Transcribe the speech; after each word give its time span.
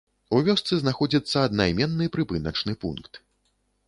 У 0.35 0.37
вёсцы 0.45 0.73
знаходзіцца 0.77 1.43
аднайменны 1.47 2.07
прыпыначны 2.15 2.73
пункт. 2.85 3.21